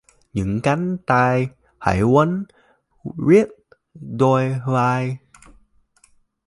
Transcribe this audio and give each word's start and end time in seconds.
Những 0.33 0.61
cánh 0.61 0.97
tay! 1.05 1.49
Hãy 1.79 2.01
quấn 2.03 2.43
riết 3.27 3.45
đôi 3.93 4.55
vai! 4.67 5.17